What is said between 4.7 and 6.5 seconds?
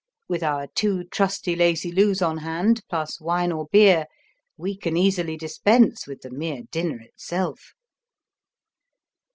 can easily dispense with the